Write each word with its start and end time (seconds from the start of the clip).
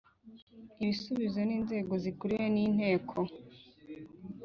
Ibisubizo 0.81 1.39
n 1.47 1.51
inzego 1.57 1.93
zikuriwe 2.03 2.45
n 2.55 2.57
inteko 2.65 3.15